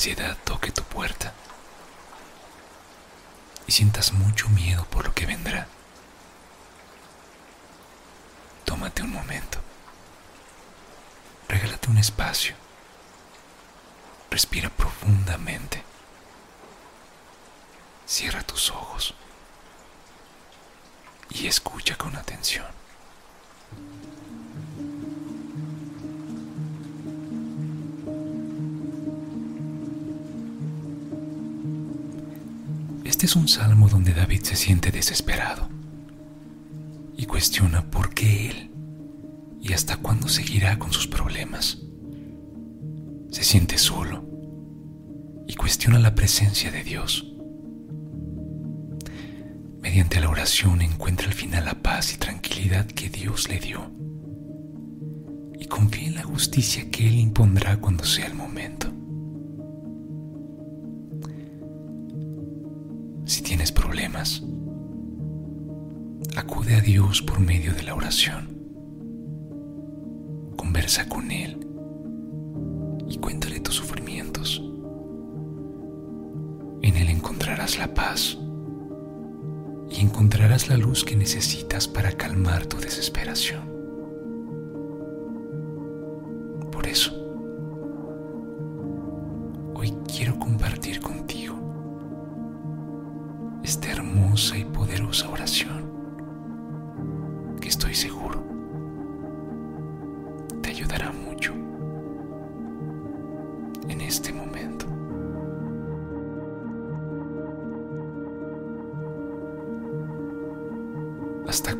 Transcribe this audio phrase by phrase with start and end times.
[0.00, 1.34] Ansiedad toque tu puerta
[3.66, 5.68] y sientas mucho miedo por lo que vendrá,
[8.64, 9.58] tómate un momento,
[11.48, 12.54] regálate un espacio,
[14.30, 15.82] respira profundamente,
[18.06, 19.14] cierra tus ojos
[21.28, 22.64] y escucha con atención.
[33.20, 35.68] Este es un salmo donde David se siente desesperado
[37.18, 38.70] y cuestiona por qué él
[39.60, 41.82] y hasta cuándo seguirá con sus problemas.
[43.30, 44.24] Se siente solo
[45.46, 47.30] y cuestiona la presencia de Dios.
[49.82, 53.90] Mediante la oración encuentra al final la paz y tranquilidad que Dios le dio
[55.58, 58.90] y confía en la justicia que Él impondrá cuando sea el momento.
[63.50, 64.44] Tienes problemas,
[66.36, 68.48] acude a Dios por medio de la oración.
[70.56, 71.58] Conversa con Él
[73.08, 74.62] y cuéntale tus sufrimientos.
[76.82, 78.38] En Él encontrarás la paz
[79.90, 83.69] y encontrarás la luz que necesitas para calmar tu desesperación.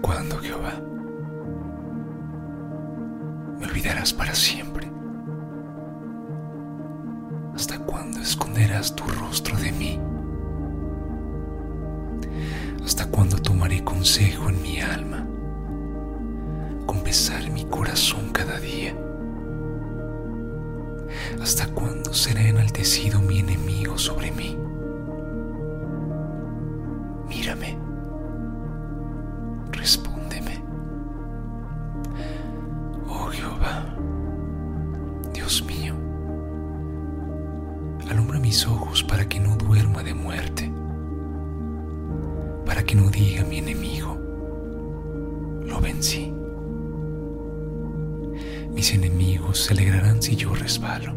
[0.00, 0.80] Cuándo, Jehová?
[3.58, 4.90] ¿Me olvidarás para siempre?
[7.54, 10.00] ¿Hasta cuándo esconderás tu rostro de mí?
[12.84, 15.26] ¿Hasta cuándo tomaré consejo en mi alma?
[16.86, 18.96] Confesar mi corazón cada día.
[21.40, 24.56] ¿Hasta cuándo será enaltecido mi enemigo sobre mí?
[27.28, 27.79] Mírame.
[38.12, 40.70] Alumbra mis ojos para que no duerma de muerte
[42.90, 44.16] que no diga mi enemigo,
[45.64, 46.32] lo vencí.
[48.72, 51.14] Mis enemigos se alegrarán si yo resbalo,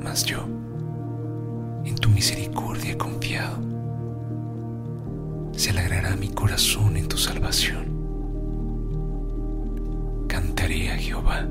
[0.00, 0.44] mas yo,
[1.84, 3.58] en tu misericordia confiado,
[5.52, 7.98] se alegrará mi corazón en tu salvación.
[10.28, 11.48] Cantaré a Jehová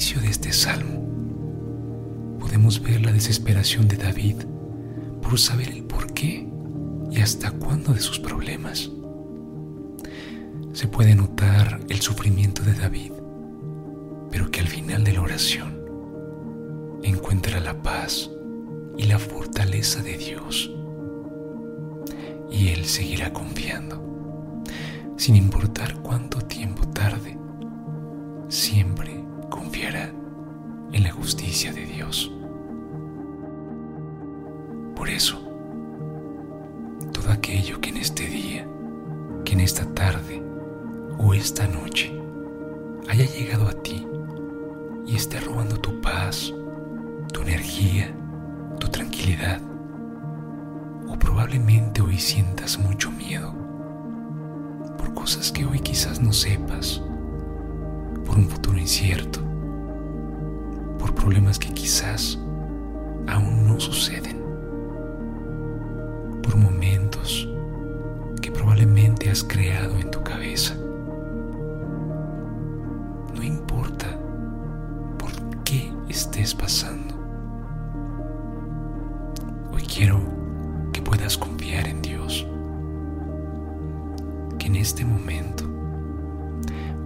[0.00, 4.36] inicio de este salmo podemos ver la desesperación de David
[5.20, 6.48] por saber el porqué
[7.10, 8.90] y hasta cuándo de sus problemas.
[10.72, 13.12] Se puede notar el sufrimiento de David,
[14.30, 15.78] pero que al final de la oración
[17.02, 18.30] encuentra la paz
[18.96, 20.72] y la fortaleza de Dios.
[22.80, 24.02] Él seguirá confiando,
[25.18, 27.36] sin importar cuánto tiempo tarde,
[28.48, 30.10] siempre confiará
[30.90, 32.32] en la justicia de Dios.
[34.96, 35.42] Por eso,
[37.12, 38.66] todo aquello que en este día,
[39.44, 40.42] que en esta tarde
[41.18, 42.18] o esta noche
[43.10, 44.06] haya llegado a ti
[45.06, 46.50] y esté robando tu paz,
[47.30, 48.16] tu energía,
[48.78, 49.60] tu tranquilidad,
[51.10, 53.52] o probablemente hoy sientas mucho miedo
[54.96, 57.02] por cosas que hoy quizás no sepas
[58.24, 59.40] por un futuro incierto,
[60.98, 62.38] por problemas que quizás
[63.26, 64.40] aún no suceden,
[66.42, 67.48] por momentos
[68.40, 70.76] que probablemente has creado en tu cabeza.
[73.34, 74.16] No importa
[75.18, 75.32] por
[75.64, 76.89] qué estés pasando.
[85.00, 85.64] Este momento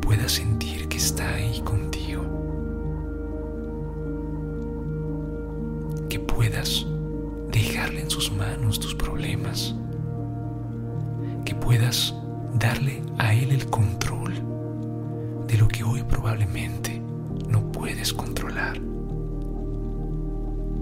[0.00, 2.24] puedas sentir que está ahí contigo,
[6.08, 6.86] que puedas
[7.50, 9.74] dejarle en sus manos tus problemas,
[11.44, 12.14] que puedas
[12.54, 14.32] darle a Él el control
[15.46, 16.98] de lo que hoy probablemente
[17.46, 18.80] no puedes controlar.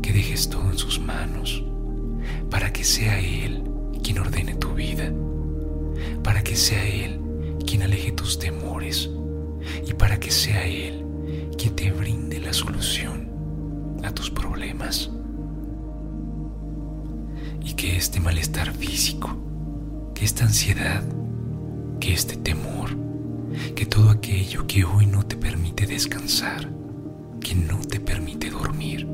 [0.00, 1.62] Que dejes todo en sus manos
[2.48, 3.62] para que sea Él
[4.02, 5.12] quien ordene tu vida,
[6.22, 7.20] para que sea Él
[7.66, 9.10] quien aleje tus temores
[9.86, 11.04] y para que sea Él
[11.56, 13.28] quien te brinde la solución
[14.02, 15.10] a tus problemas.
[17.62, 19.36] Y que este malestar físico,
[20.14, 21.02] que esta ansiedad,
[22.00, 22.90] que este temor,
[23.74, 26.68] que todo aquello que hoy no te permite descansar,
[27.40, 29.08] que no te permite dormir,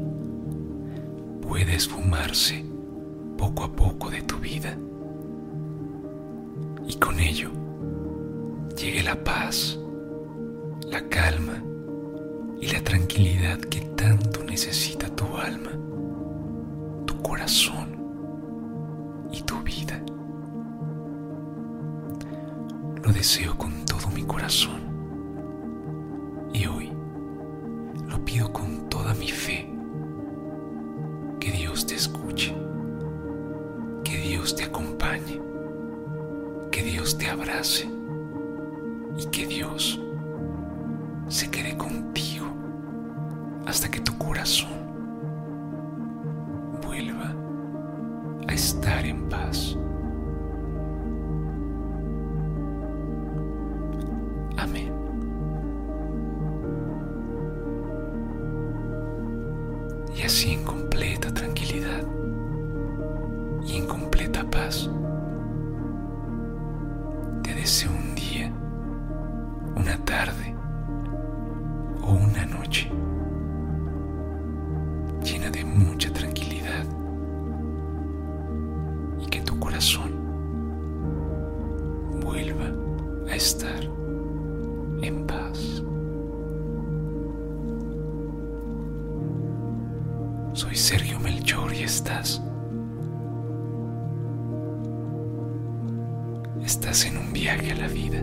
[1.43, 2.65] pueda esfumarse
[3.39, 4.77] poco a poco de tu vida.
[6.91, 7.53] Y con ello
[8.77, 9.79] llegue la paz,
[10.89, 11.63] la calma
[12.61, 15.71] y la tranquilidad que tanto necesita tu alma,
[17.07, 17.97] tu corazón
[19.31, 20.03] y tu vida.
[23.05, 24.81] Lo deseo con todo mi corazón
[26.53, 26.93] y hoy
[28.09, 29.73] lo pido con toda mi fe.
[31.39, 32.53] Que Dios te escuche,
[34.03, 35.50] que Dios te acompañe,
[37.19, 37.91] Te abrace
[39.19, 40.01] y que Dios
[41.29, 42.47] se quede contigo
[43.67, 44.71] hasta que tu corazón
[46.83, 47.35] vuelva
[48.49, 49.77] a estar en paz.
[54.57, 54.93] Amén.
[60.17, 62.03] Y así en completa tranquilidad
[63.67, 64.89] y en completa paz,
[83.41, 83.83] estar
[85.01, 85.83] en paz.
[90.53, 92.43] Soy Sergio Melchor y estás.
[96.63, 98.23] Estás en un viaje a la vida.